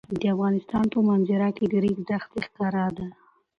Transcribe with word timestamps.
د 0.19 0.21
افغانستان 0.33 0.85
په 0.93 0.99
منظره 1.09 1.49
کې 1.57 1.65
د 1.71 1.73
ریګ 1.83 1.97
دښتې 2.09 2.39
ښکاره 2.45 2.85
ده. 2.97 3.07